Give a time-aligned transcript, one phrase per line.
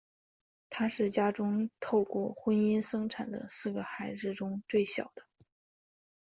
[0.71, 5.27] 他是家中透过婚姻生产的四个孩子中最小的。